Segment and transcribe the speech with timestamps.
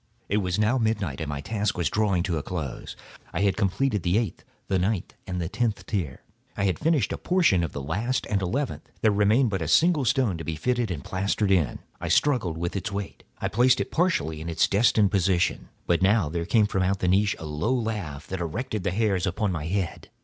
[0.29, 2.95] It was now midnight, and my task was drawing to a close.
[3.33, 6.23] I had completed the eighth, the ninth, and the tenth tier.
[6.57, 9.67] I had finished a portion of the last and the eleventh; there remained but a
[9.67, 11.77] single stone to be fitted and plastered in.
[11.99, 15.69] I struggled with its weight; I placed it partially in its destined position.
[15.85, 19.27] But now there came from out the niche a low laugh that erected the hairs
[19.27, 20.09] upon my head.